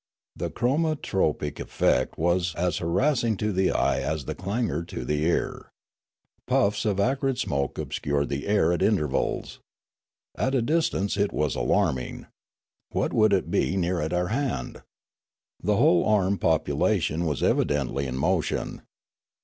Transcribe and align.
The 0.35 0.49
chromatropic 0.49 1.59
effect 1.59 2.17
was 2.17 2.55
as 2.55 2.77
harassing 2.79 3.37
to 3.37 3.51
the 3.53 3.69
eye 3.69 3.99
as 3.99 4.25
the 4.25 4.33
clangour 4.33 4.81
to 4.85 5.05
the 5.05 5.23
ear. 5.25 5.69
Puffs 6.47 6.85
of 6.85 6.99
acrid 6.99 7.37
smoke 7.37 7.77
obscured 7.77 8.27
the 8.29 8.47
air 8.47 8.73
at 8.73 8.81
intervals. 8.81 9.59
At 10.33 10.55
a 10.55 10.63
distance 10.63 11.17
it 11.17 11.31
was 11.31 11.53
alarming. 11.53 12.25
What 12.91 13.13
would 13.13 13.31
it 13.31 13.51
be 13.51 13.77
near 13.77 14.01
at 14.01 14.11
our 14.11 14.29
hand? 14.29 14.81
The 15.61 15.77
whole 15.77 16.03
armed 16.03 16.41
population 16.41 17.27
was 17.27 17.43
evidently 17.43 18.07
in 18.07 18.17
motion. 18.17 18.81